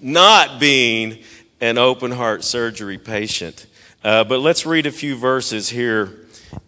[0.00, 1.18] not being
[1.60, 3.66] an open heart surgery patient.
[4.02, 6.10] Uh, but let's read a few verses here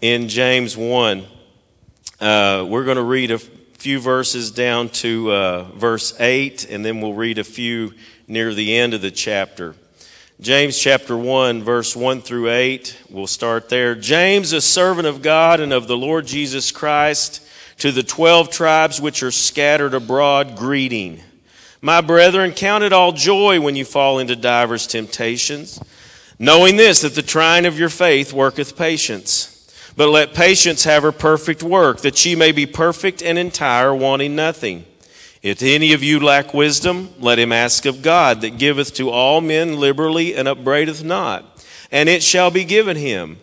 [0.00, 1.24] in James 1.
[2.20, 7.00] Uh, we're going to read a few verses down to uh, verse 8, and then
[7.00, 7.94] we'll read a few
[8.28, 9.74] near the end of the chapter.
[10.40, 13.02] James chapter 1, verse 1 through 8.
[13.10, 13.94] We'll start there.
[13.94, 17.46] James, a servant of God and of the Lord Jesus Christ,
[17.78, 21.20] to the twelve tribes which are scattered abroad, greeting.
[21.84, 25.82] My brethren, count it all joy when you fall into divers temptations,
[26.38, 29.48] knowing this, that the trying of your faith worketh patience.
[29.96, 34.36] But let patience have her perfect work, that she may be perfect and entire, wanting
[34.36, 34.84] nothing.
[35.42, 39.40] If any of you lack wisdom, let him ask of God, that giveth to all
[39.40, 43.40] men liberally and upbraideth not, and it shall be given him.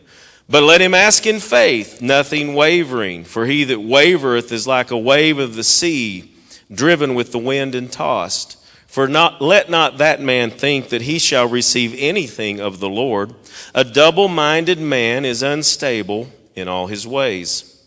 [0.48, 4.98] But let him ask in faith, nothing wavering, for he that wavereth is like a
[4.98, 6.29] wave of the sea,
[6.72, 8.58] driven with the wind and tossed.
[8.88, 13.34] For not, let not that man think that he shall receive anything of the Lord.
[13.76, 17.86] A double minded man is unstable in all his ways.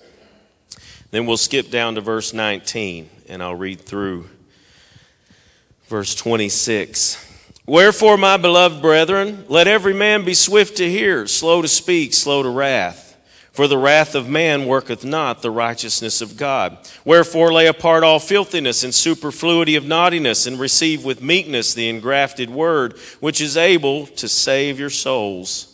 [1.10, 4.28] Then we'll skip down to verse 19 and I'll read through
[5.86, 7.30] verse 26.
[7.66, 12.42] Wherefore, my beloved brethren, let every man be swift to hear, slow to speak, slow
[12.42, 13.11] to wrath.
[13.53, 16.78] For the wrath of man worketh not the righteousness of God.
[17.05, 22.48] Wherefore, lay apart all filthiness and superfluity of naughtiness, and receive with meekness the engrafted
[22.48, 25.69] word, which is able to save your souls.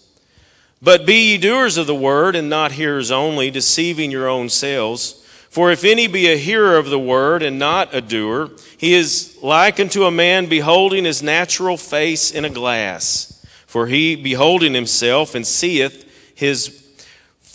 [0.82, 5.24] But be ye doers of the word, and not hearers only, deceiving your own selves.
[5.48, 9.38] For if any be a hearer of the word and not a doer, he is
[9.40, 13.44] like unto a man beholding his natural face in a glass.
[13.66, 16.87] For he beholding himself and seeth his,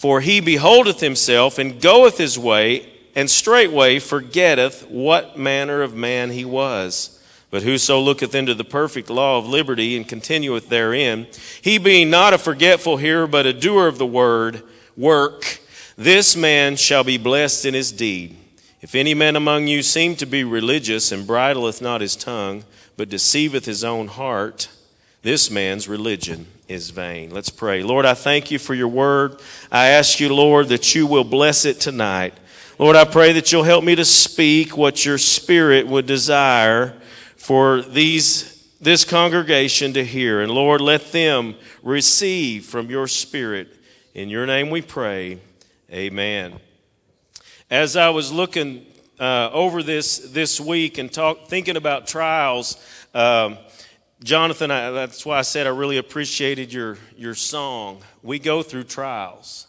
[0.03, 6.29] for he beholdeth himself and goeth his way, and straightway forgetteth what manner of man
[6.29, 7.23] he was.
[7.49, 11.25] But whoso looketh into the perfect law of liberty and continueth therein,
[11.61, 14.63] he being not a forgetful hearer, but a doer of the word,
[14.97, 15.61] work,
[15.97, 18.35] this man shall be blessed in his deed.
[18.81, 22.65] If any man among you seem to be religious and bridleth not his tongue,
[22.97, 24.67] but deceiveth his own heart,
[25.21, 27.29] this man's religion is vain.
[27.29, 27.83] Let's pray.
[27.83, 29.39] Lord, I thank you for your word.
[29.71, 32.33] I ask you, Lord, that you will bless it tonight.
[32.79, 36.99] Lord, I pray that you'll help me to speak what your spirit would desire
[37.37, 38.49] for these
[38.81, 40.41] this congregation to hear.
[40.41, 43.69] And Lord, let them receive from your spirit.
[44.13, 45.39] In your name we pray.
[45.89, 46.59] Amen.
[47.69, 48.85] As I was looking
[49.19, 53.57] uh, over this this week and talk, thinking about trials, um,
[54.23, 58.01] Jonathan, I, that's why I said I really appreciated your your song.
[58.21, 59.67] We go through trials,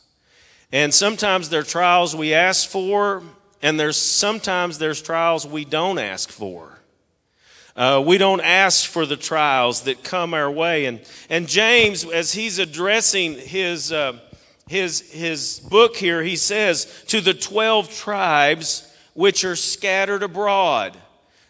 [0.70, 3.24] and sometimes there are trials we ask for,
[3.62, 6.78] and there's sometimes there's trials we don't ask for.
[7.74, 12.32] Uh, we don't ask for the trials that come our way, and and James, as
[12.32, 13.92] he's addressing his.
[13.92, 14.18] Uh,
[14.66, 20.96] his, his book here, he says, to the 12 tribes which are scattered abroad.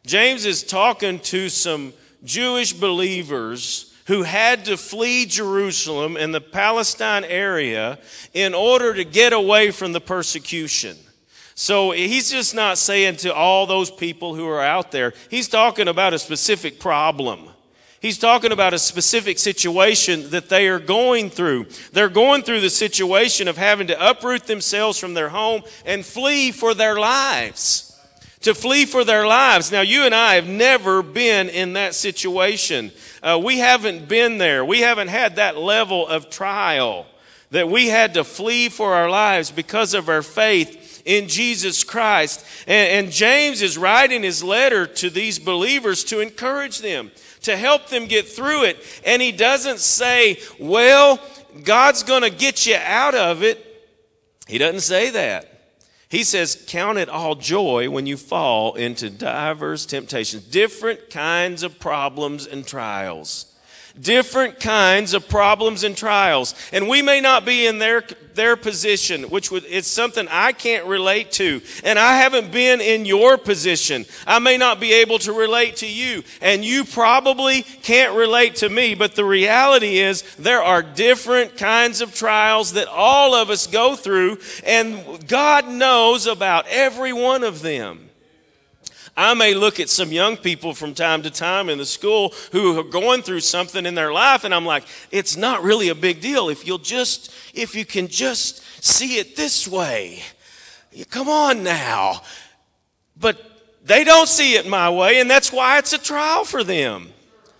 [0.04, 1.92] James is talking to some
[2.24, 7.98] Jewish believers who had to flee Jerusalem and the Palestine area
[8.34, 10.96] in order to get away from the persecution.
[11.54, 15.88] So he's just not saying to all those people who are out there, he's talking
[15.88, 17.48] about a specific problem.
[18.00, 21.68] He's talking about a specific situation that they are going through.
[21.92, 26.52] They're going through the situation of having to uproot themselves from their home and flee
[26.52, 27.93] for their lives.
[28.44, 29.72] To flee for their lives.
[29.72, 32.92] Now, you and I have never been in that situation.
[33.22, 34.64] Uh, we haven't been there.
[34.64, 37.06] We haven't had that level of trial
[37.50, 42.44] that we had to flee for our lives because of our faith in Jesus Christ.
[42.66, 47.12] And, and James is writing his letter to these believers to encourage them
[47.42, 48.78] to help them get through it.
[49.06, 51.20] And he doesn't say, well,
[51.62, 53.64] God's going to get you out of it.
[54.46, 55.53] He doesn't say that.
[56.08, 61.78] He says, Count it all joy when you fall into diverse temptations, different kinds of
[61.78, 63.53] problems and trials
[64.00, 66.54] different kinds of problems and trials.
[66.72, 68.02] And we may not be in their,
[68.34, 71.60] their position, which would, it's something I can't relate to.
[71.84, 74.04] And I haven't been in your position.
[74.26, 76.24] I may not be able to relate to you.
[76.40, 78.94] And you probably can't relate to me.
[78.94, 83.94] But the reality is there are different kinds of trials that all of us go
[83.94, 84.38] through.
[84.66, 88.03] And God knows about every one of them.
[89.16, 92.78] I may look at some young people from time to time in the school who
[92.78, 96.20] are going through something in their life, and I'm like, it's not really a big
[96.20, 100.22] deal if you'll just, if you can just see it this way.
[101.10, 102.22] Come on now.
[103.16, 103.40] But
[103.84, 107.13] they don't see it my way, and that's why it's a trial for them.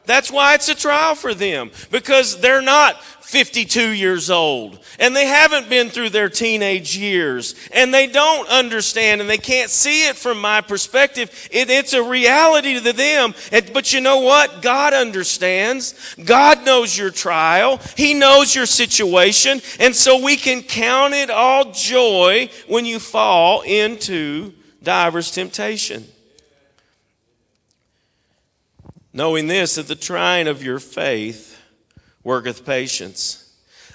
[0.07, 5.27] That's why it's a trial for them because they're not 52 years old and they
[5.27, 10.15] haven't been through their teenage years and they don't understand and they can't see it
[10.15, 11.49] from my perspective.
[11.51, 13.35] It, it's a reality to them.
[13.73, 14.61] But you know what?
[14.63, 16.15] God understands.
[16.23, 17.81] God knows your trial.
[17.97, 19.63] He knows your situation.
[19.81, 24.53] And so we can count it all joy when you fall into
[24.83, 26.05] diverse temptation
[29.15, 31.59] knowing this, that the trying of your faith
[32.25, 33.41] worketh patience.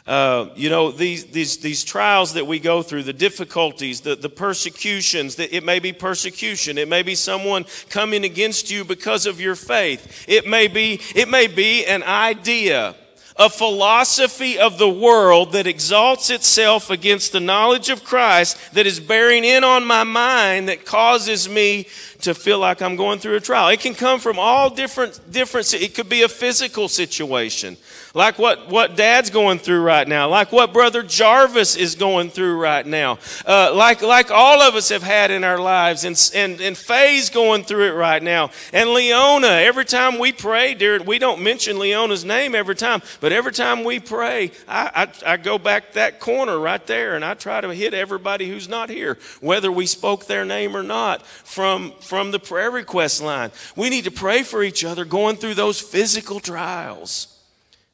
[0.07, 4.29] Uh, you know, these, these, these trials that we go through, the difficulties, the, the
[4.29, 6.79] persecutions, that it may be persecution.
[6.79, 10.25] It may be someone coming against you because of your faith.
[10.27, 12.95] It may be, it may be an idea
[13.39, 18.99] a philosophy of the world that exalts itself against the knowledge of Christ that is
[18.99, 21.87] bearing in on my mind that causes me
[22.21, 23.69] to feel like I'm going through a trial.
[23.69, 27.77] It can come from all different, different, it could be a physical situation.
[28.13, 32.59] Like what, what dad's going through right now, like what brother Jarvis is going through
[32.59, 36.59] right now, uh, like, like all of us have had in our lives, and, and,
[36.59, 41.19] and Faye's going through it right now, and Leona, every time we pray, dear, we
[41.19, 45.59] don't mention Leona's name every time, but every time we pray, I, I, I go
[45.59, 49.71] back that corner right there, and I try to hit everybody who's not here, whether
[49.71, 53.51] we spoke their name or not, from, from the prayer request line.
[53.75, 57.39] We need to pray for each other going through those physical trials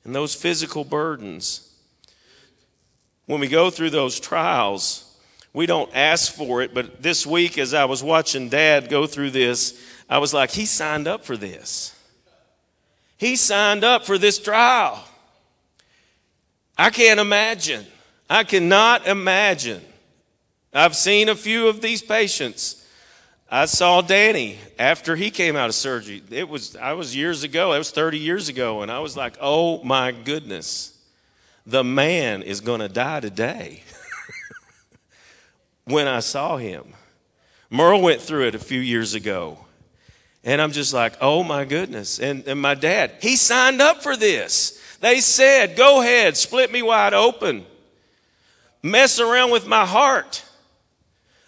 [0.06, 1.70] and those physical burdens.
[3.26, 5.18] When we go through those trials,
[5.52, 9.32] we don't ask for it, but this week as I was watching dad go through
[9.32, 9.78] this,
[10.10, 11.94] I was like, he signed up for this.
[13.18, 15.04] He signed up for this trial.
[16.78, 17.86] I can't imagine.
[18.30, 19.82] I cannot imagine.
[20.74, 22.85] I've seen a few of these patients
[23.50, 26.24] I saw Danny after he came out of surgery.
[26.32, 27.74] It was I was years ago.
[27.74, 30.98] It was 30 years ago and I was like, "Oh my goodness.
[31.66, 33.84] The man is going to die today."
[35.86, 36.94] when I saw him.
[37.70, 39.60] Merle went through it a few years ago.
[40.44, 44.16] And I'm just like, "Oh my goodness." And and my dad, he signed up for
[44.16, 44.80] this.
[45.02, 47.66] They said, "Go ahead, split me wide open.
[48.82, 50.44] Mess around with my heart."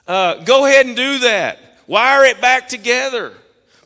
[0.07, 1.59] Uh, go ahead and do that.
[1.87, 3.33] Wire it back together.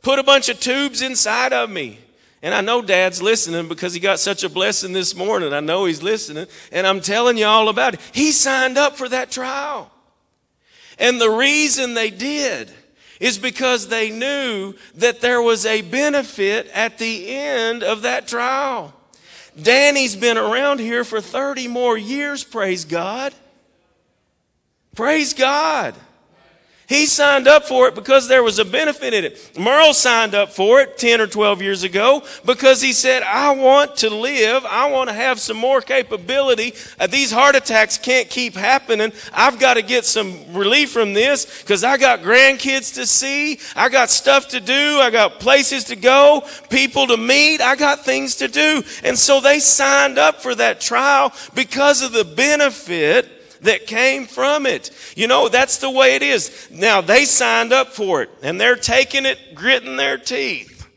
[0.01, 1.99] Put a bunch of tubes inside of me.
[2.41, 5.53] And I know dad's listening because he got such a blessing this morning.
[5.53, 6.47] I know he's listening.
[6.71, 8.01] And I'm telling you all about it.
[8.11, 9.91] He signed up for that trial.
[10.97, 12.71] And the reason they did
[13.19, 18.93] is because they knew that there was a benefit at the end of that trial.
[19.61, 23.33] Danny's been around here for 30 more years, praise God.
[24.95, 25.93] Praise God.
[26.91, 29.57] He signed up for it because there was a benefit in it.
[29.57, 33.95] Merle signed up for it 10 or 12 years ago because he said, I want
[33.99, 34.65] to live.
[34.65, 36.73] I want to have some more capability.
[36.99, 39.13] Uh, these heart attacks can't keep happening.
[39.31, 43.61] I've got to get some relief from this because I got grandkids to see.
[43.73, 44.99] I got stuff to do.
[44.99, 47.61] I got places to go, people to meet.
[47.61, 48.83] I got things to do.
[49.05, 54.65] And so they signed up for that trial because of the benefit that came from
[54.65, 54.91] it.
[55.15, 56.69] You know, that's the way it is.
[56.71, 60.89] Now, they signed up for it and they're taking it, gritting their teeth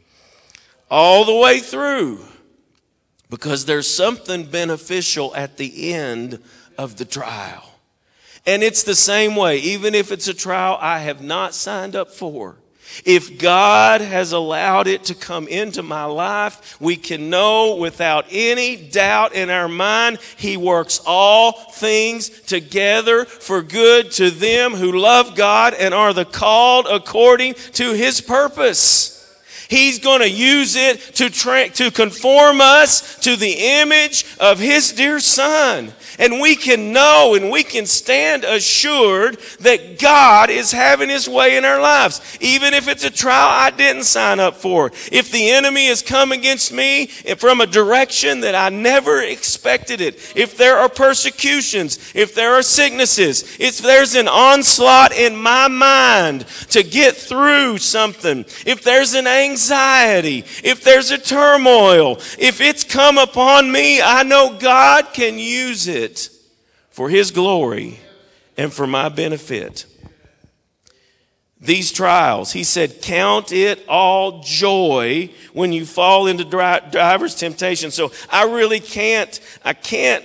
[0.91, 2.25] all the way through
[3.31, 6.41] because there's something beneficial at the end
[6.79, 7.71] of the trial.
[8.47, 12.11] And it's the same way, even if it's a trial I have not signed up
[12.11, 12.57] for.
[13.05, 18.77] If God has allowed it to come into my life, we can know without any
[18.77, 25.35] doubt in our mind, He works all things together for good to them who love
[25.35, 29.14] God and are the called according to His purpose.
[29.75, 34.93] He's going to use it to, tra- to conform us to the image of His
[34.93, 35.93] dear Son.
[36.17, 41.57] And we can know and we can stand assured that God is having His way
[41.57, 42.39] in our lives.
[42.41, 44.93] Even if it's a trial I didn't sign up for.
[45.11, 50.37] If the enemy has come against me from a direction that I never expected it.
[50.37, 52.13] If there are persecutions.
[52.15, 53.57] If there are sicknesses.
[53.59, 58.45] If there's an onslaught in my mind to get through something.
[58.65, 59.64] If there's an anxiety.
[60.63, 62.17] If there's a turmoil.
[62.39, 66.31] If it's come upon me, I know God can use it it
[66.91, 67.99] for His glory
[68.57, 69.87] and for my benefit.
[71.61, 77.91] These trials, he said, count it all joy when you fall into driver's temptation.
[77.91, 80.23] So I really can't, I can't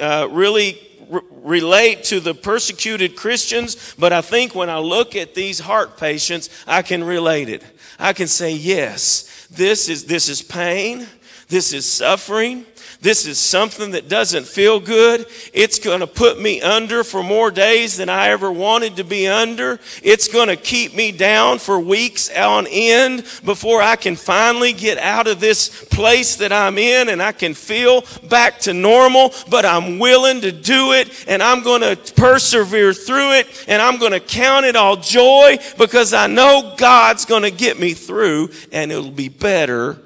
[0.00, 5.34] uh, really r- relate to the persecuted Christians, but I think when I look at
[5.34, 7.62] these heart patients, I can relate it.
[7.98, 11.06] I can say, yes, this is, this is pain.
[11.48, 12.66] This is suffering.
[13.00, 15.26] This is something that doesn't feel good.
[15.52, 19.28] It's going to put me under for more days than I ever wanted to be
[19.28, 19.78] under.
[20.02, 24.98] It's going to keep me down for weeks on end before I can finally get
[24.98, 29.32] out of this place that I'm in and I can feel back to normal.
[29.50, 33.98] But I'm willing to do it and I'm going to persevere through it and I'm
[33.98, 38.50] going to count it all joy because I know God's going to get me through
[38.72, 39.98] and it'll be better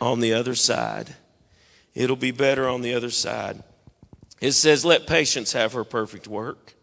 [0.00, 1.14] on the other side.
[1.94, 3.62] It'll be better on the other side.
[4.40, 6.74] It says, let patience have her perfect work.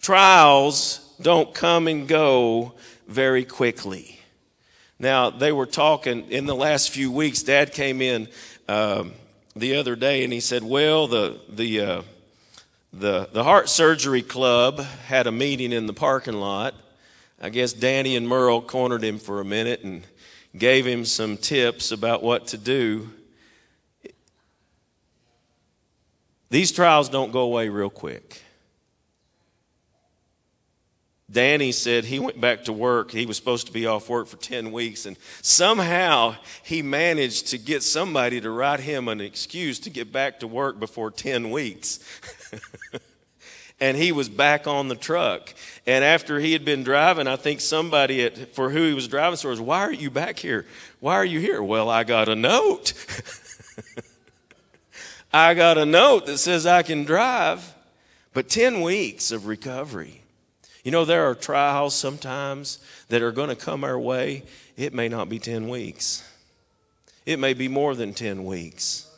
[0.00, 2.74] Trials don't come and go
[3.08, 4.20] very quickly.
[4.98, 7.42] Now, they were talking in the last few weeks.
[7.42, 8.28] Dad came in
[8.68, 9.12] um,
[9.56, 12.02] the other day and he said, Well, the, the, uh,
[12.92, 16.74] the, the Heart Surgery Club had a meeting in the parking lot.
[17.40, 20.04] I guess Danny and Merle cornered him for a minute and
[20.56, 23.10] gave him some tips about what to do.
[26.52, 28.42] These trials don't go away real quick.
[31.30, 33.10] Danny said he went back to work.
[33.10, 37.58] He was supposed to be off work for 10 weeks, and somehow he managed to
[37.58, 42.00] get somebody to write him an excuse to get back to work before 10 weeks.
[43.80, 45.54] and he was back on the truck.
[45.86, 49.38] And after he had been driving, I think somebody at, for who he was driving
[49.38, 50.66] for was, Why are you back here?
[51.00, 51.62] Why are you here?
[51.62, 52.92] Well, I got a note.
[55.32, 57.74] I got a note that says I can drive,
[58.34, 60.22] but 10 weeks of recovery.
[60.84, 64.42] You know, there are trials sometimes that are going to come our way.
[64.76, 66.28] It may not be 10 weeks,
[67.24, 69.08] it may be more than 10 weeks.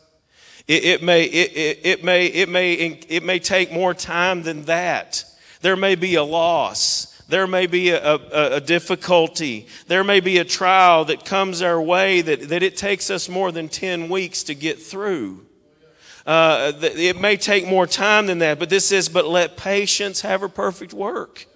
[0.67, 4.63] It, it, may, it, it, it, may, it, may, it may take more time than
[4.63, 5.25] that.
[5.61, 7.23] There may be a loss.
[7.29, 9.67] There may be a, a, a, difficulty.
[9.89, 13.53] There may be a trial that comes our way that, that it takes us more
[13.53, 15.44] than 10 weeks to get through.
[16.27, 20.43] Uh, it may take more time than that, but this says, but let patience have
[20.43, 21.47] a perfect work.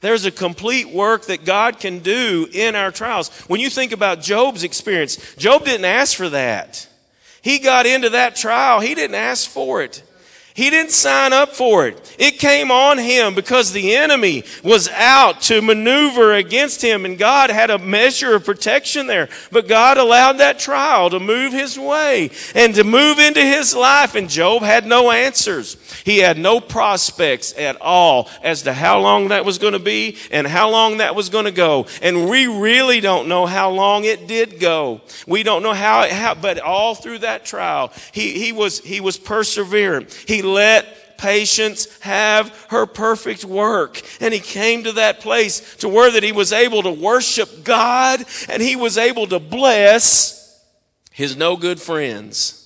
[0.00, 3.28] There's a complete work that God can do in our trials.
[3.48, 6.88] When you think about Job's experience, Job didn't ask for that.
[7.42, 8.80] He got into that trial.
[8.80, 10.02] He didn't ask for it.
[10.60, 12.16] He didn't sign up for it.
[12.18, 17.48] It came on him because the enemy was out to maneuver against him and God
[17.48, 19.30] had a measure of protection there.
[19.50, 24.14] But God allowed that trial to move his way and to move into his life
[24.14, 25.78] and Job had no answers.
[26.04, 30.18] He had no prospects at all as to how long that was going to be
[30.30, 31.86] and how long that was going to go.
[32.02, 35.00] And we really don't know how long it did go.
[35.26, 39.16] We don't know how, how but all through that trial, he, he was, he was
[39.16, 40.12] perseverant.
[40.28, 44.00] He let patience have her perfect work.
[44.20, 48.24] And he came to that place to where that he was able to worship God
[48.48, 50.64] and he was able to bless
[51.12, 52.56] his no good friends.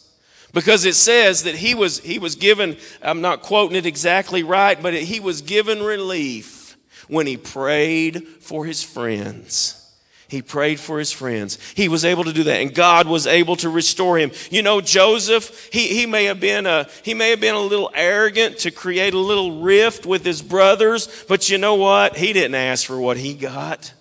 [0.52, 4.80] Because it says that he was, he was given, I'm not quoting it exactly right,
[4.80, 6.76] but he was given relief
[7.08, 9.83] when he prayed for his friends.
[10.28, 11.58] He prayed for his friends.
[11.74, 14.32] He was able to do that, and God was able to restore him.
[14.50, 17.90] You know, Joseph, he, he, may have been a, he may have been a little
[17.94, 22.16] arrogant to create a little rift with his brothers, but you know what?
[22.16, 23.92] He didn't ask for what he got.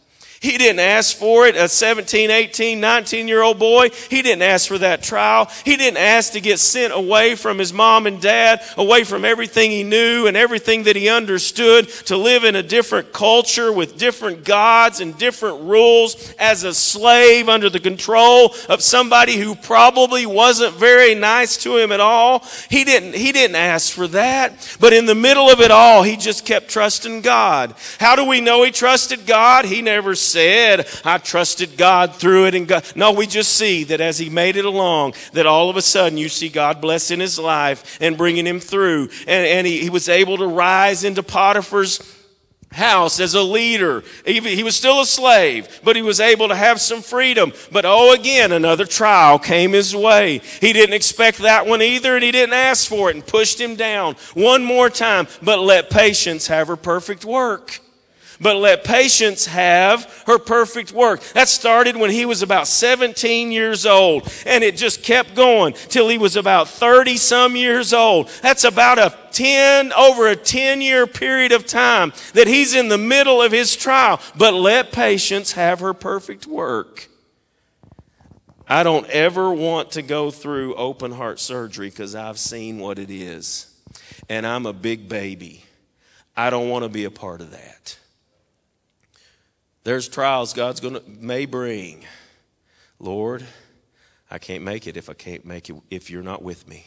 [0.43, 1.55] He didn't ask for it.
[1.55, 5.50] A 17, 18, 19 year old boy, he didn't ask for that trial.
[5.63, 9.71] He didn't ask to get sent away from his mom and dad, away from everything
[9.71, 14.43] he knew and everything that he understood, to live in a different culture with different
[14.43, 20.75] gods and different rules as a slave under the control of somebody who probably wasn't
[20.75, 22.45] very nice to him at all.
[22.69, 24.75] He didn't, he didn't ask for that.
[24.81, 27.75] But in the middle of it all, he just kept trusting God.
[27.97, 29.63] How do we know he trusted God?
[29.63, 32.83] He never said, I trusted God through it and God.
[32.95, 36.17] No, we just see that as he made it along, that all of a sudden
[36.17, 39.09] you see God blessing his life and bringing him through.
[39.27, 41.99] And, and he, he was able to rise into Potiphar's
[42.71, 44.03] house as a leader.
[44.25, 47.53] He, he, was still a slave, but he was able to have some freedom.
[47.71, 50.39] But oh, again, another trial came his way.
[50.39, 53.75] He didn't expect that one either, and he didn't ask for it and pushed him
[53.75, 55.27] down one more time.
[55.43, 57.79] But let patience have her perfect work
[58.43, 61.21] but let patience have her perfect work.
[61.33, 66.09] That started when he was about 17 years old, and it just kept going till
[66.09, 68.27] he was about 30 some years old.
[68.41, 72.97] That's about a 10, over a 10 year period of time that he's in the
[72.97, 74.19] middle of his trial.
[74.38, 77.09] But let patience have her perfect work.
[78.67, 83.09] I don't ever want to go through open heart surgery because I've seen what it
[83.09, 83.73] is.
[84.29, 85.63] and I'm a big baby.
[86.35, 87.97] I don't want to be a part of that.
[89.83, 92.05] There's trials God's going to may bring.
[92.99, 93.45] Lord,
[94.31, 96.85] I can't make it if I can't make it if you're not with me.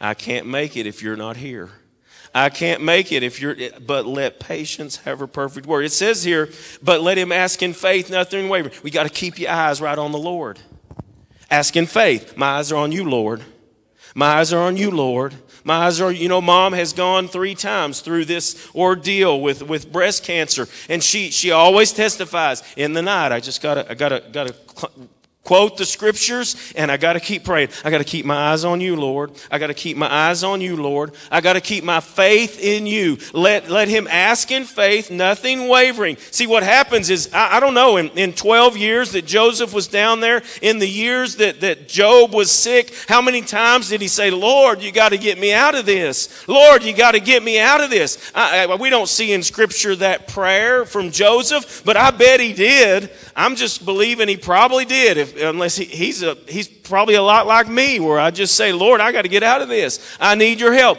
[0.00, 1.70] I can't make it if you're not here.
[2.34, 5.84] I can't make it if you're, but let patience have her perfect word.
[5.84, 6.48] It says here,
[6.82, 8.74] but let him ask in faith, nothing wavering.
[8.82, 10.58] We got to keep your eyes right on the Lord.
[11.50, 12.36] Ask in faith.
[12.36, 13.42] My eyes are on you, Lord.
[14.14, 15.34] My eyes are on you, Lord.
[15.64, 19.92] My eyes are, you know, mom has gone three times through this ordeal with, with
[19.92, 20.68] breast cancer.
[20.88, 23.32] And she, she always testifies in the night.
[23.32, 24.54] I just gotta, I gotta, gotta
[25.44, 27.70] quote the scriptures and I got to keep praying.
[27.84, 29.32] I got to keep my eyes on you, Lord.
[29.50, 31.12] I got to keep my eyes on you, Lord.
[31.30, 33.18] I got to keep my faith in you.
[33.32, 36.16] Let, let him ask in faith, nothing wavering.
[36.30, 39.88] See, what happens is, I, I don't know, in, in 12 years that Joseph was
[39.88, 44.08] down there, in the years that, that Job was sick, how many times did he
[44.08, 46.46] say, Lord, you got to get me out of this?
[46.46, 48.30] Lord, you got to get me out of this.
[48.34, 52.52] I, I, we don't see in scripture that prayer from Joseph, but I bet he
[52.52, 53.10] did.
[53.34, 55.16] I'm just believing he probably did.
[55.16, 58.72] If, unless he, he's a, he's probably a lot like me where I just say,
[58.72, 60.16] Lord, I got to get out of this.
[60.20, 60.98] I need your help.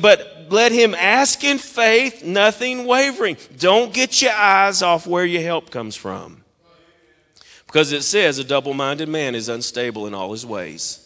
[0.00, 3.36] But let him ask in faith, nothing wavering.
[3.58, 6.42] Don't get your eyes off where your help comes from.
[7.66, 11.03] Because it says a double minded man is unstable in all his ways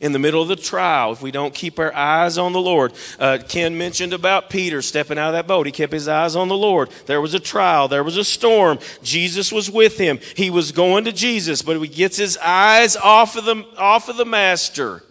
[0.00, 2.92] in the middle of the trial, if we don't keep our eyes on the Lord.
[3.18, 5.66] Uh, Ken mentioned about Peter stepping out of that boat.
[5.66, 6.90] He kept his eyes on the Lord.
[7.06, 8.78] There was a trial, there was a storm.
[9.02, 10.18] Jesus was with him.
[10.36, 14.16] He was going to Jesus, but he gets his eyes off of the, off of
[14.16, 15.02] the master.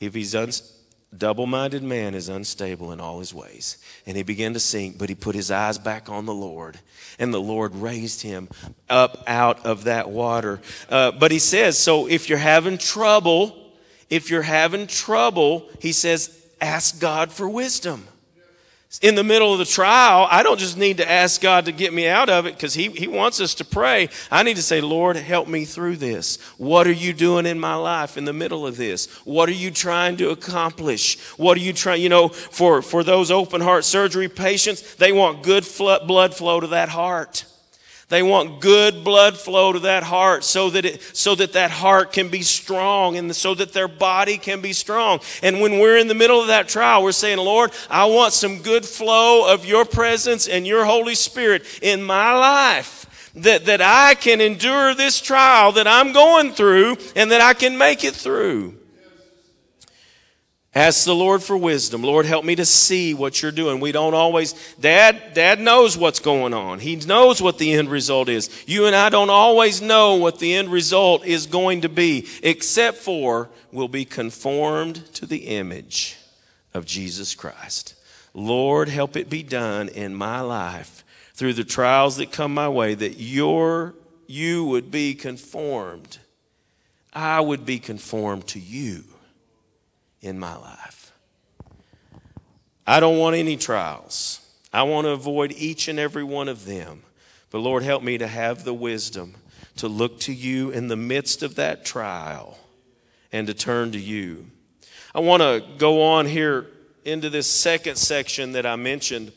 [0.00, 0.50] If he's un-
[1.16, 3.78] double minded man is unstable in all his ways.
[4.06, 6.78] And he began to sink, but he put his eyes back on the Lord.
[7.18, 8.48] And the Lord raised him
[8.88, 10.60] up out of that water.
[10.88, 13.59] Uh, but he says, so if you're having trouble,
[14.10, 18.06] if you're having trouble, he says, ask God for wisdom.
[19.02, 21.94] In the middle of the trial, I don't just need to ask God to get
[21.94, 24.08] me out of it because he, he wants us to pray.
[24.32, 26.42] I need to say, Lord, help me through this.
[26.58, 29.06] What are you doing in my life in the middle of this?
[29.24, 31.20] What are you trying to accomplish?
[31.38, 35.44] What are you trying, you know, for, for those open heart surgery patients, they want
[35.44, 37.44] good blood flow to that heart.
[38.10, 42.12] They want good blood flow to that heart so that it, so that that heart
[42.12, 45.20] can be strong and so that their body can be strong.
[45.44, 48.62] And when we're in the middle of that trial, we're saying, Lord, I want some
[48.62, 53.30] good flow of your presence and your Holy Spirit in my life.
[53.36, 57.78] That, that I can endure this trial that I'm going through and that I can
[57.78, 58.79] make it through.
[60.72, 62.02] Ask the Lord for wisdom.
[62.02, 63.80] Lord, help me to see what you're doing.
[63.80, 66.78] We don't always, Dad, Dad knows what's going on.
[66.78, 68.48] He knows what the end result is.
[68.68, 72.98] You and I don't always know what the end result is going to be, except
[72.98, 76.16] for we'll be conformed to the image
[76.72, 77.96] of Jesus Christ.
[78.32, 81.04] Lord, help it be done in my life
[81.34, 83.96] through the trials that come my way that your,
[84.28, 86.18] you would be conformed.
[87.12, 89.02] I would be conformed to you
[90.20, 91.12] in my life.
[92.86, 94.40] I don't want any trials.
[94.72, 97.02] I want to avoid each and every one of them.
[97.50, 99.34] But Lord, help me to have the wisdom
[99.76, 102.58] to look to you in the midst of that trial
[103.32, 104.46] and to turn to you.
[105.14, 106.66] I want to go on here
[107.04, 109.32] into this second section that I mentioned.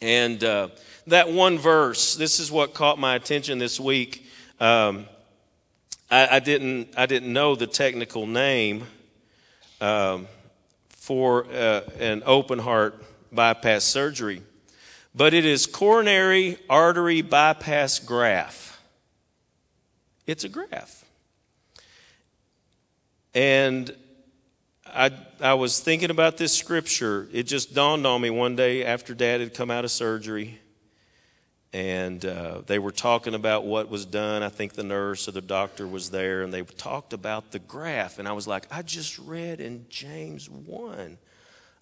[0.00, 0.68] And uh,
[1.06, 4.26] that one verse, this is what caught my attention this week.
[4.58, 5.06] Um,
[6.10, 8.86] I, I, didn't, I didn't know the technical name
[9.82, 10.28] um,
[10.88, 14.42] for uh, an open heart bypass surgery,
[15.14, 18.78] but it is coronary artery bypass graft.
[20.26, 21.04] It's a graft.
[23.34, 23.94] And
[24.86, 27.28] I, I was thinking about this scripture.
[27.32, 30.60] It just dawned on me one day after dad had come out of surgery
[31.72, 34.42] and uh, they were talking about what was done.
[34.42, 38.18] I think the nurse or the doctor was there, and they talked about the graft.
[38.18, 41.16] And I was like, I just read in James 1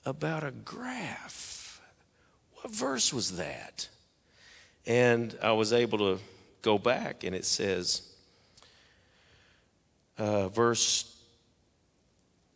[0.06, 1.80] about a graft.
[2.62, 3.88] What verse was that?
[4.86, 6.18] And I was able to
[6.62, 8.02] go back, and it says,
[10.18, 11.16] uh, verse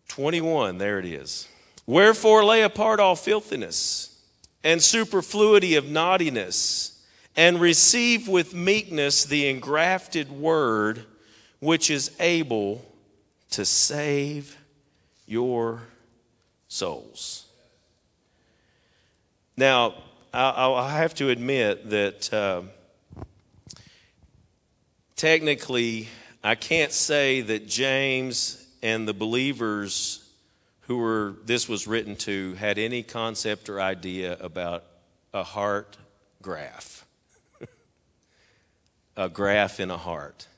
[0.09, 1.49] 21, there it is.
[1.85, 4.23] Wherefore lay apart all filthiness
[4.63, 6.94] and superfluity of naughtiness
[7.37, 11.05] and receive with meekness the engrafted word
[11.61, 12.85] which is able
[13.51, 14.57] to save
[15.27, 15.83] your
[16.69, 17.47] souls.
[19.57, 19.95] Now,
[20.33, 22.63] I, have to admit that uh,
[25.15, 26.09] technically,
[26.43, 30.29] I can't say that James and the believers
[30.83, 34.85] who were this was written to had any concept or idea about
[35.33, 35.97] a heart
[36.43, 36.94] graft.
[39.17, 40.49] A graft in a heart.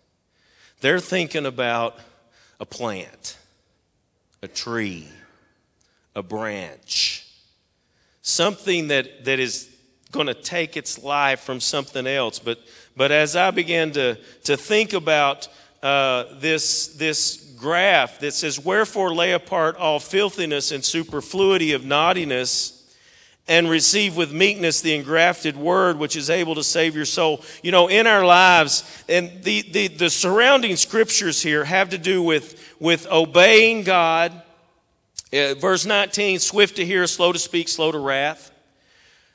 [0.80, 1.98] They're thinking about
[2.60, 3.36] a plant,
[4.42, 5.08] a tree,
[6.14, 7.26] a branch,
[8.22, 9.68] something that, that is
[10.10, 12.38] going to take its life from something else.
[12.38, 12.58] But,
[12.96, 15.48] but as I began to, to think about
[15.82, 22.75] uh, this, this graft that says, Wherefore lay apart all filthiness and superfluity of naughtiness
[23.48, 27.42] and receive with meekness the engrafted word which is able to save your soul.
[27.62, 32.22] You know, in our lives, and the, the, the surrounding scriptures here have to do
[32.22, 34.32] with, with obeying God.
[35.32, 38.50] Uh, verse 19, swift to hear, slow to speak, slow to wrath.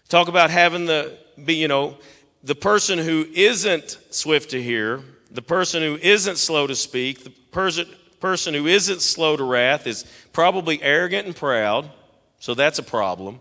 [0.10, 1.97] Talk about having the, be, you know,
[2.43, 7.30] the person who isn't swift to hear, the person who isn't slow to speak, the
[7.30, 7.88] person,
[8.19, 11.89] person who isn't slow to wrath is probably arrogant and proud,
[12.39, 13.39] so that's a problem.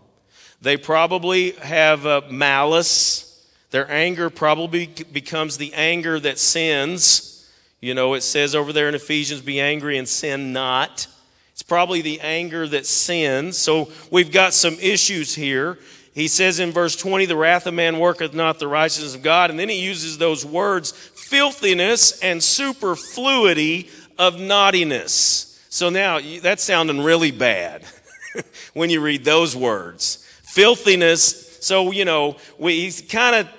[0.61, 3.27] They probably have uh, malice.
[3.71, 7.49] Their anger probably becomes the anger that sins.
[7.79, 11.07] You know, it says over there in Ephesians, be angry and sin not.
[11.53, 13.57] It's probably the anger that sins.
[13.57, 15.79] So we've got some issues here.
[16.13, 19.49] He says in verse 20, the wrath of man worketh not the righteousness of God.
[19.49, 25.47] And then he uses those words, filthiness and superfluity of naughtiness.
[25.69, 27.83] So now that's sounding really bad
[28.73, 30.20] when you read those words
[30.51, 31.59] filthiness.
[31.61, 33.49] So, you know, we, he's kind of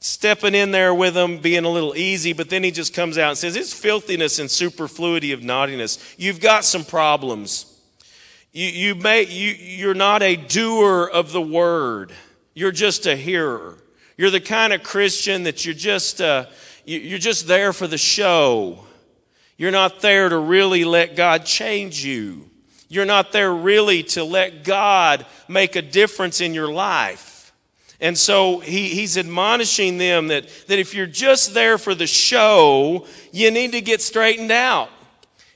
[0.00, 3.30] stepping in there with them, being a little easy, but then he just comes out
[3.30, 6.14] and says, It's filthiness and superfluity of naughtiness.
[6.18, 7.70] You've got some problems.
[8.52, 12.12] You, you may, you, you're not a doer of the word,
[12.52, 13.78] you're just a hearer.
[14.16, 16.46] You're the kind of Christian that you're just, uh,
[16.84, 18.78] you're just there for the show.
[19.56, 22.48] You're not there to really let God change you.
[22.94, 27.52] You're not there really to let God make a difference in your life.
[28.00, 33.06] And so he, he's admonishing them that, that if you're just there for the show,
[33.32, 34.90] you need to get straightened out.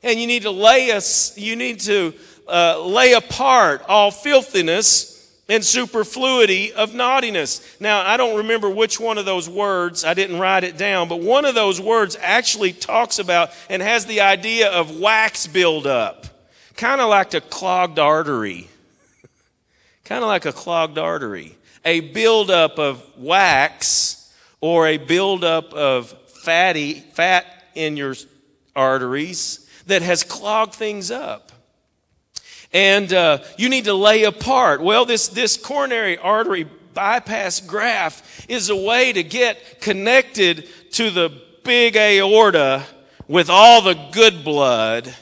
[0.02, 2.14] And you need to lay us, you need to
[2.48, 5.14] uh, lay apart all filthiness
[5.48, 7.76] and superfluity of naughtiness.
[7.80, 11.20] Now, I don't remember which one of those words, I didn't write it down, but
[11.20, 16.27] one of those words actually talks about and has the idea of wax buildup
[16.78, 18.68] kind of like a clogged artery.
[20.04, 21.56] kind of like a clogged artery.
[21.84, 26.10] A buildup of wax or a buildup of
[26.44, 28.14] fatty fat in your
[28.76, 31.50] arteries that has clogged things up.
[32.72, 34.80] And uh, you need to lay apart.
[34.80, 36.64] Well, this, this coronary artery
[36.94, 42.84] bypass graft is a way to get connected to the big aorta
[43.26, 45.12] with all the good blood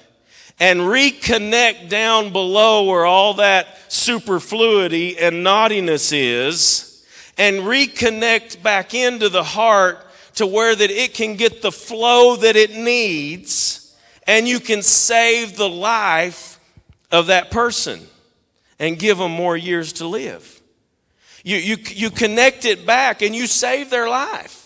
[0.59, 7.05] and reconnect down below where all that superfluity and naughtiness is
[7.37, 12.57] and reconnect back into the heart to where that it can get the flow that
[12.57, 13.95] it needs
[14.27, 16.59] and you can save the life
[17.13, 18.01] of that person
[18.79, 20.61] and give them more years to live.
[21.45, 24.66] You, you, you connect it back and you save their life.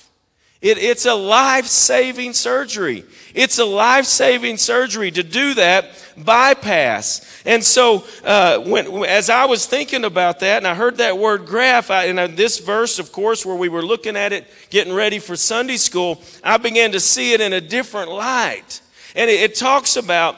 [0.62, 3.04] It, it's a life saving surgery.
[3.34, 5.86] It's a life saving surgery to do that
[6.18, 7.42] bypass.
[7.46, 11.46] And so, uh, when, as I was thinking about that and I heard that word
[11.46, 15.18] graft, I, and this verse, of course, where we were looking at it, getting ready
[15.18, 18.82] for Sunday school, I began to see it in a different light.
[19.16, 20.36] And it, it talks about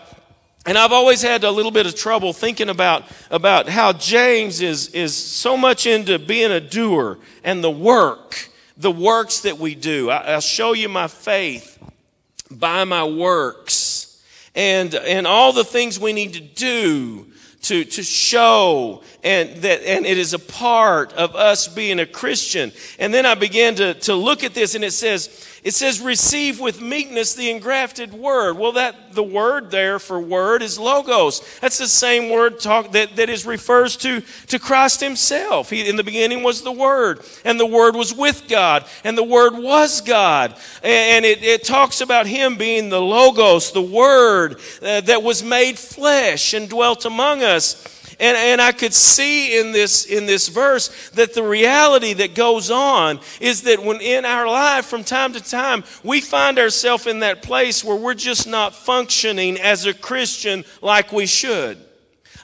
[0.65, 4.89] and I've always had a little bit of trouble thinking about, about how James is,
[4.91, 8.49] is so much into being a doer and the work,
[8.83, 10.11] the works that we do.
[10.11, 11.79] I, I'll show you my faith
[12.51, 14.23] by my works
[14.55, 17.29] and, and all the things we need to do
[17.63, 22.73] to, to show and that and it is a part of us being a Christian.
[22.99, 26.59] And then I began to, to look at this and it says, it says, receive
[26.59, 28.59] with meekness the engrafted word.
[28.59, 31.41] Well, that the word there for word is logos.
[31.61, 35.71] That's the same word talk that, that is refers to, to Christ himself.
[35.71, 39.23] He, in the beginning was the word, and the word was with God, and the
[39.23, 40.57] word was God.
[40.83, 45.79] And it, it talks about him being the logos, the word uh, that was made
[45.79, 48.02] flesh and dwelt among us.
[48.23, 52.71] And, and I could see in this, in this verse that the reality that goes
[52.71, 57.19] on is that when in our life, from time to time, we find ourselves in
[57.21, 61.79] that place where we're just not functioning as a Christian like we should.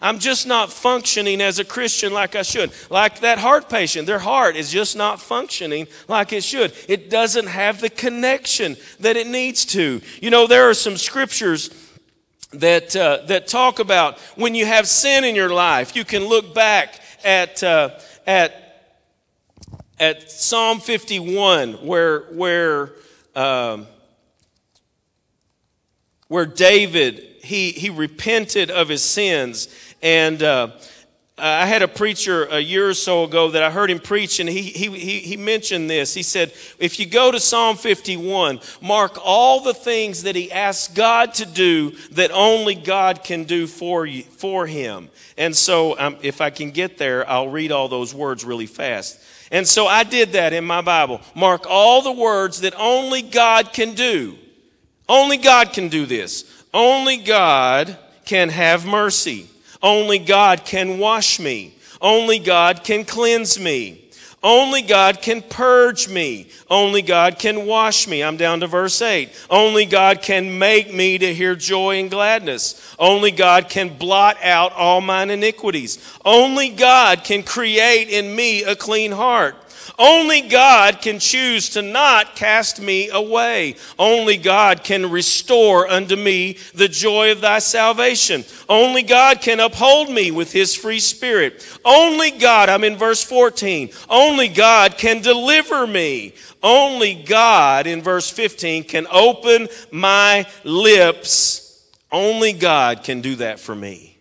[0.02, 2.72] I'm just not functioning as a Christian like I should.
[2.90, 6.72] Like that heart patient, their heart is just not functioning like it should.
[6.88, 10.00] It doesn't have the connection that it needs to.
[10.20, 11.70] You know, there are some scriptures
[12.52, 16.54] that, uh, that talk about when you have sin in your life, you can look
[16.54, 17.90] back at, uh,
[18.26, 18.94] at,
[19.98, 22.92] at Psalm 51 where, where,
[23.34, 23.86] um,
[26.28, 29.68] where David, he, he repented of his sins
[30.02, 30.70] and, uh,
[31.38, 34.48] I had a preacher a year or so ago that I heard him preach, and
[34.48, 36.14] he, he, he, he, mentioned this.
[36.14, 40.94] He said, If you go to Psalm 51, mark all the things that he asked
[40.94, 45.10] God to do that only God can do for, you, for him.
[45.36, 49.20] And so, um, if I can get there, I'll read all those words really fast.
[49.50, 51.20] And so I did that in my Bible.
[51.34, 54.36] Mark all the words that only God can do.
[55.08, 56.44] Only God can do this.
[56.74, 59.48] Only God can have mercy.
[59.82, 61.74] Only God can wash me.
[62.00, 64.04] Only God can cleanse me.
[64.42, 66.48] Only God can purge me.
[66.70, 68.22] Only God can wash me.
[68.22, 69.30] I'm down to verse 8.
[69.50, 72.94] Only God can make me to hear joy and gladness.
[73.00, 75.98] Only God can blot out all mine iniquities.
[76.24, 79.56] Only God can create in me a clean heart.
[79.98, 83.76] Only God can choose to not cast me away.
[83.98, 88.44] Only God can restore unto me the joy of thy salvation.
[88.68, 91.64] Only God can uphold me with his free spirit.
[91.84, 96.34] Only God, I'm in verse 14, only God can deliver me.
[96.62, 101.86] Only God, in verse 15, can open my lips.
[102.10, 104.17] Only God can do that for me.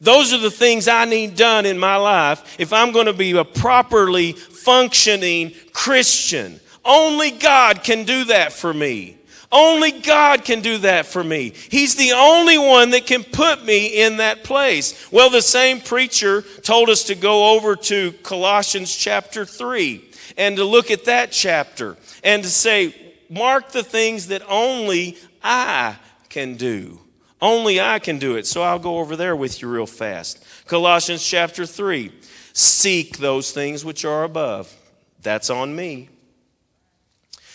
[0.00, 3.36] Those are the things I need done in my life if I'm going to be
[3.36, 6.60] a properly functioning Christian.
[6.84, 9.16] Only God can do that for me.
[9.50, 11.54] Only God can do that for me.
[11.70, 15.10] He's the only one that can put me in that place.
[15.10, 20.04] Well, the same preacher told us to go over to Colossians chapter 3
[20.36, 22.94] and to look at that chapter and to say,
[23.30, 25.96] mark the things that only I
[26.28, 27.00] can do.
[27.40, 28.46] Only I can do it.
[28.46, 30.44] So I'll go over there with you real fast.
[30.66, 32.12] Colossians chapter 3.
[32.52, 34.74] Seek those things which are above.
[35.22, 36.08] That's on me.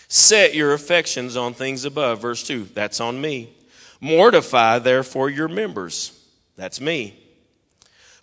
[0.07, 2.21] Set your affections on things above.
[2.21, 2.65] Verse 2.
[2.73, 3.49] That's on me.
[3.99, 6.19] Mortify, therefore, your members.
[6.55, 7.19] That's me.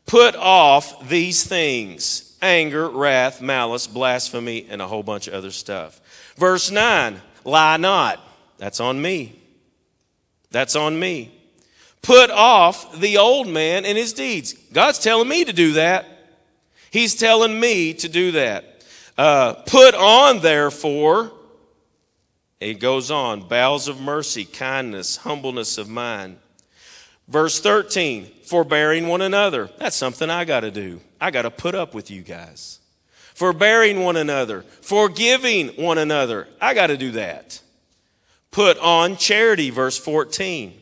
[0.07, 6.01] Put off these things anger, wrath, malice, blasphemy, and a whole bunch of other stuff.
[6.37, 7.21] Verse 9.
[7.45, 8.21] Lie not.
[8.59, 9.39] That's on me.
[10.51, 11.40] That's on me.
[12.03, 14.55] Put off the old man and his deeds.
[14.73, 16.07] God's telling me to do that.
[16.91, 18.85] He's telling me to do that.
[19.17, 21.31] Uh, put on, therefore,
[22.59, 26.39] it goes on, bowels of mercy, kindness, humbleness of mind.
[27.29, 29.71] Verse 13, forbearing one another.
[29.79, 31.01] That's something I got to do.
[31.21, 32.81] I got to put up with you guys.
[33.35, 36.49] Forbearing one another, forgiving one another.
[36.61, 37.61] I got to do that.
[38.51, 40.80] Put on charity, verse 14.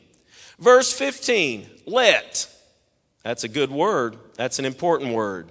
[0.59, 2.49] Verse 15, let.
[3.23, 4.17] That's a good word.
[4.35, 5.49] That's an important word.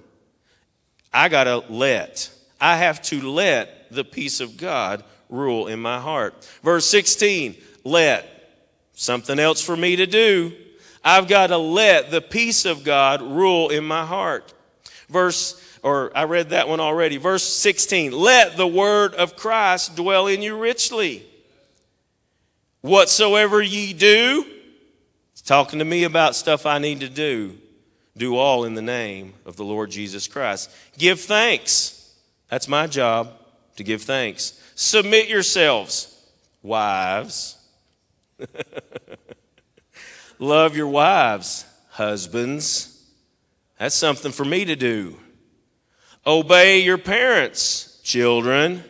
[1.13, 2.30] I got to let.
[2.60, 6.43] I have to let the peace of God rule in my heart.
[6.63, 8.34] Verse 16, let.
[8.93, 10.54] Something else for me to do.
[11.04, 14.54] I've got to let the peace of God rule in my heart.
[15.08, 17.17] Verse, or I read that one already.
[17.17, 21.26] Verse 16, let the word of Christ dwell in you richly.
[22.82, 24.46] Whatsoever ye do,
[25.47, 27.57] talking to me about stuff I need to do
[28.17, 30.71] do all in the name of the Lord Jesus Christ.
[30.97, 32.15] Give thanks.
[32.49, 33.31] That's my job,
[33.75, 34.60] to give thanks.
[34.75, 36.13] Submit yourselves,
[36.63, 37.57] wives.
[40.39, 43.05] Love your wives, husbands.
[43.79, 45.17] That's something for me to do.
[46.25, 48.83] Obey your parents, children.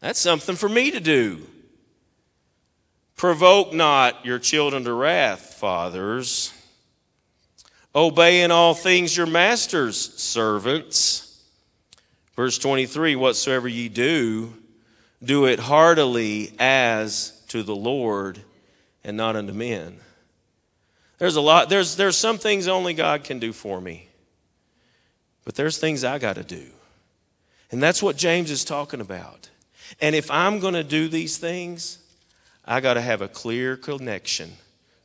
[0.00, 1.46] That's something for me to do.
[3.20, 6.54] Provoke not your children to wrath, fathers.
[7.94, 11.38] Obey in all things your master's servants.
[12.34, 14.54] Verse 23 Whatsoever ye do,
[15.22, 18.40] do it heartily as to the Lord
[19.04, 19.98] and not unto men.
[21.18, 24.08] There's a lot, there's, there's some things only God can do for me,
[25.44, 26.68] but there's things I got to do.
[27.70, 29.50] And that's what James is talking about.
[30.00, 31.98] And if I'm going to do these things,
[32.64, 34.52] I got to have a clear connection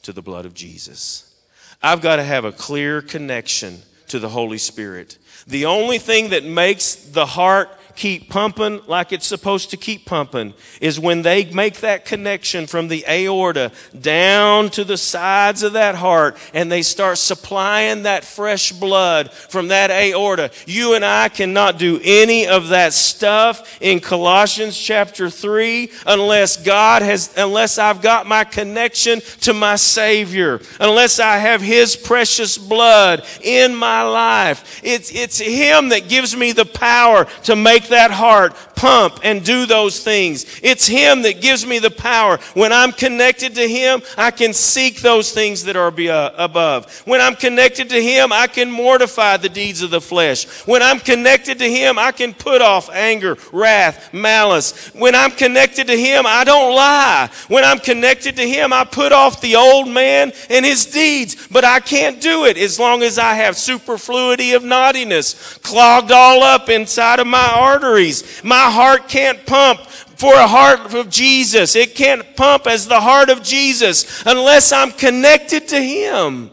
[0.03, 1.33] to the blood of Jesus.
[1.81, 5.17] I've got to have a clear connection to the Holy Spirit.
[5.47, 10.53] The only thing that makes the heart keep pumping like it's supposed to keep pumping
[10.81, 15.95] is when they make that connection from the aorta down to the sides of that
[15.95, 20.51] heart and they start supplying that fresh blood from that aorta.
[20.65, 27.01] You and I cannot do any of that stuff in Colossians chapter 3 unless God
[27.01, 33.25] has, unless I've got my connection to my Savior, unless I have His precious blood
[33.41, 34.81] in my life.
[34.83, 39.65] It's, it's Him that gives me the power to make that heart pump and do
[39.65, 40.45] those things.
[40.61, 42.37] It's Him that gives me the power.
[42.53, 46.91] When I'm connected to Him, I can seek those things that are uh, above.
[47.05, 50.45] When I'm connected to Him, I can mortify the deeds of the flesh.
[50.67, 54.89] When I'm connected to Him, I can put off anger, wrath, malice.
[54.93, 57.29] When I'm connected to Him, I don't lie.
[57.47, 61.47] When I'm connected to Him, I put off the old man and his deeds.
[61.47, 66.43] But I can't do it as long as I have superfluity of naughtiness clogged all
[66.43, 68.43] up inside of my arteries.
[68.43, 71.75] My heart can't pump for a heart of Jesus.
[71.75, 76.51] It can't pump as the heart of Jesus unless I'm connected to Him.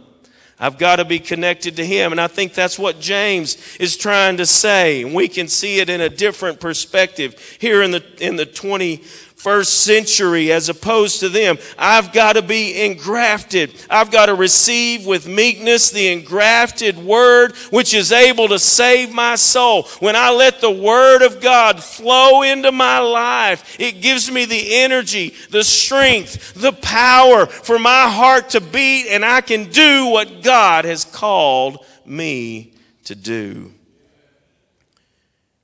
[0.58, 2.12] I've got to be connected to Him.
[2.12, 5.02] And I think that's what James is trying to say.
[5.02, 9.02] And we can see it in a different perspective here in the, in the 20,
[9.42, 11.58] first century as opposed to them.
[11.76, 13.74] I've got to be engrafted.
[13.90, 19.34] I've got to receive with meekness the engrafted word which is able to save my
[19.34, 19.82] soul.
[19.98, 24.76] When I let the word of God flow into my life, it gives me the
[24.76, 30.44] energy, the strength, the power for my heart to beat and I can do what
[30.44, 32.74] God has called me
[33.06, 33.72] to do.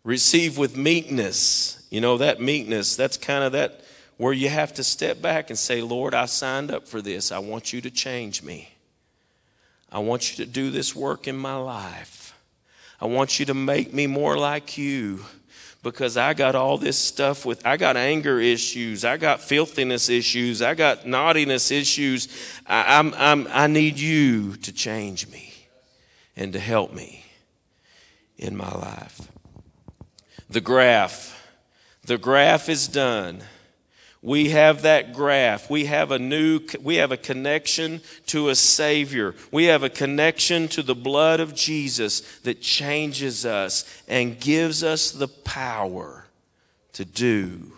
[0.02, 3.85] Receive with meekness you know, that meekness, that's kind of that
[4.18, 7.31] where you have to step back and say, Lord, I signed up for this.
[7.31, 8.68] I want you to change me.
[9.90, 12.35] I want you to do this work in my life.
[13.01, 15.24] I want you to make me more like you
[15.85, 20.61] because I got all this stuff with, I got anger issues, I got filthiness issues,
[20.61, 22.29] I got naughtiness issues.
[22.66, 25.53] I, I'm, I'm, I need you to change me
[26.37, 27.24] and to help me
[28.37, 29.29] in my life.
[30.51, 31.38] The graft
[32.08, 33.42] the graft is done.
[34.22, 35.70] We have that graft.
[35.70, 39.34] We have a new, we have a connection to a Savior.
[39.52, 45.12] We have a connection to the blood of Jesus that changes us and gives us
[45.12, 46.26] the power
[46.94, 47.74] to do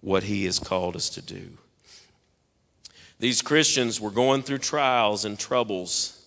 [0.00, 1.58] what He has called us to do.
[3.18, 6.24] These Christians were going through trials and troubles.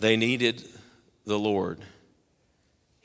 [0.00, 0.64] They needed
[1.24, 1.78] the Lord,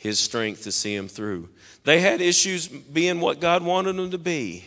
[0.04, 1.48] His strength to see him through.
[1.86, 4.66] They had issues being what God wanted them to be,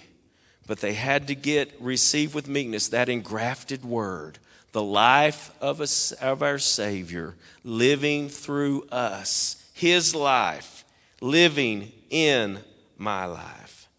[0.66, 4.38] but they had to get, receive with meekness that engrafted word,
[4.72, 5.88] the life of, a,
[6.24, 10.86] of our Savior living through us, His life
[11.20, 12.60] living in
[12.96, 13.90] my life.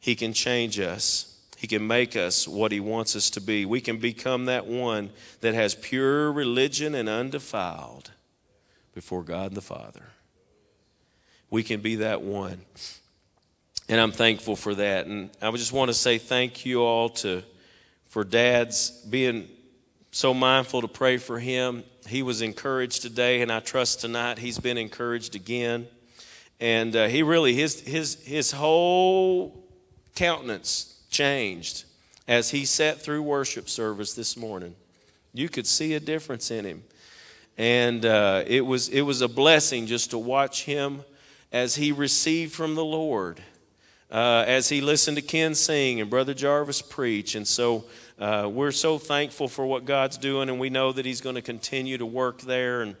[0.00, 1.38] He can change us.
[1.58, 3.66] He can make us what He wants us to be.
[3.66, 5.10] We can become that one
[5.42, 8.12] that has pure religion and undefiled
[8.94, 10.04] before God the Father
[11.50, 12.60] we can be that one.
[13.88, 15.06] And I'm thankful for that.
[15.06, 17.42] And I just want to say thank you all to
[18.06, 19.48] for dads being
[20.10, 21.84] so mindful to pray for him.
[22.06, 25.86] He was encouraged today, and I trust tonight he's been encouraged again.
[26.60, 29.64] And uh, he really his his his whole
[30.16, 31.84] countenance changed
[32.26, 34.74] as he sat through worship service this morning.
[35.32, 36.82] You could see a difference in him,
[37.56, 41.04] and uh, it was it was a blessing just to watch him
[41.52, 43.40] as he received from the Lord,
[44.10, 47.34] uh, as he listened to Ken sing and Brother Jarvis preach.
[47.34, 47.84] And so
[48.18, 51.42] uh, we're so thankful for what God's doing, and we know that he's going to
[51.42, 52.82] continue to work there.
[52.82, 52.96] And,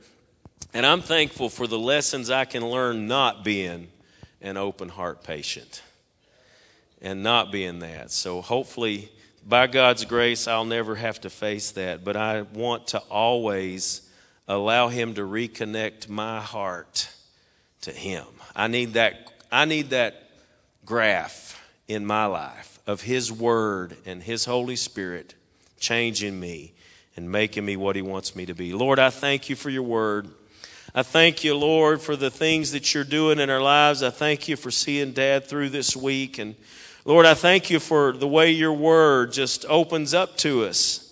[0.72, 3.88] and I'm thankful for the lessons I can learn not being
[4.40, 5.82] an open heart patient
[7.00, 8.10] and not being that.
[8.10, 9.10] So hopefully,
[9.46, 12.04] by God's grace, I'll never have to face that.
[12.04, 14.08] But I want to always
[14.46, 17.08] allow Him to reconnect my heart
[17.82, 18.26] to Him.
[18.54, 20.30] I need that, I need that
[20.84, 21.56] graft
[21.86, 25.34] in my life of His Word and His Holy Spirit
[25.78, 26.72] changing me
[27.16, 28.72] and making me what He wants me to be.
[28.72, 30.28] Lord, I thank you for your Word.
[30.94, 34.02] I thank you, Lord, for the things that you're doing in our lives.
[34.02, 36.38] I thank you for seeing Dad through this week.
[36.38, 36.54] And
[37.04, 41.04] Lord, I thank you for the way your Word just opens up to us.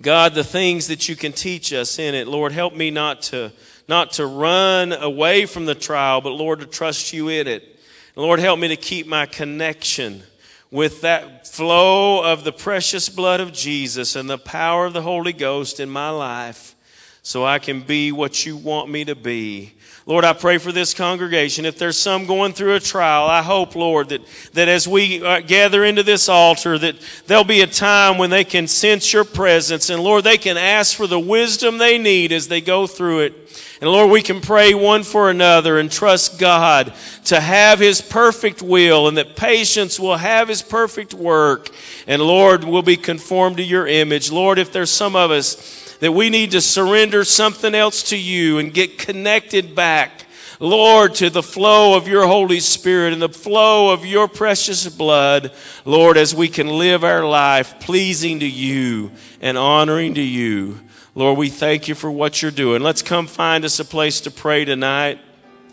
[0.00, 2.26] God, the things that you can teach us in it.
[2.26, 3.52] Lord, help me not to
[3.90, 7.80] not to run away from the trial, but Lord, to trust you in it.
[8.14, 10.22] Lord, help me to keep my connection
[10.70, 15.32] with that flow of the precious blood of Jesus and the power of the Holy
[15.32, 16.69] Ghost in my life
[17.22, 19.74] so I can be what you want me to be.
[20.06, 21.66] Lord, I pray for this congregation.
[21.66, 24.22] If there's some going through a trial, I hope, Lord, that,
[24.54, 26.96] that as we uh, gather into this altar, that
[27.26, 29.90] there'll be a time when they can sense your presence.
[29.90, 33.34] And Lord, they can ask for the wisdom they need as they go through it.
[33.80, 36.92] And Lord, we can pray one for another and trust God
[37.26, 41.68] to have His perfect will and that patience will have His perfect work.
[42.06, 44.32] And Lord, will be conformed to your image.
[44.32, 48.58] Lord, if there's some of us that we need to surrender something else to you
[48.58, 50.26] and get connected back,
[50.58, 55.52] Lord, to the flow of your Holy Spirit and the flow of your precious blood,
[55.84, 60.80] Lord, as we can live our life pleasing to you and honoring to you.
[61.14, 62.82] Lord, we thank you for what you're doing.
[62.82, 65.18] Let's come find us a place to pray tonight.